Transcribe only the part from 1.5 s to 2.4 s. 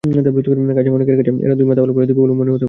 দুই মাথাওয়ালা প্রজাপতি বলেও মনে